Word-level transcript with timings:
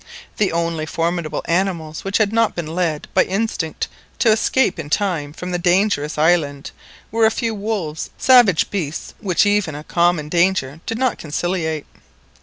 The 0.37 0.51
only 0.51 0.87
formidable 0.87 1.43
animals 1.45 2.03
which 2.03 2.17
had 2.17 2.33
not 2.33 2.55
been 2.55 2.73
led 2.73 3.07
by 3.13 3.23
instinct 3.23 3.87
to 4.17 4.31
escape 4.31 4.79
in 4.79 4.89
time 4.89 5.31
from 5.31 5.51
the 5.51 5.59
dangerous 5.59 6.17
island 6.17 6.71
were 7.11 7.27
a 7.27 7.29
few 7.29 7.53
wolves, 7.53 8.09
savage 8.17 8.71
beasts 8.71 9.13
which 9.19 9.45
even 9.45 9.75
a 9.75 9.83
common 9.83 10.27
danger 10.27 10.79
did 10.87 10.97
not 10.97 11.19
conciliate. 11.19 11.85